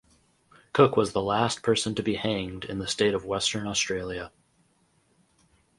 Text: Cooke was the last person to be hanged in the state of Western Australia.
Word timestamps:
Cooke 0.73 0.97
was 0.97 1.11
the 1.13 1.21
last 1.21 1.61
person 1.61 1.93
to 1.93 2.01
be 2.01 2.15
hanged 2.15 2.65
in 2.65 2.79
the 2.79 2.87
state 2.87 3.13
of 3.13 3.23
Western 3.23 3.67
Australia. 3.67 4.31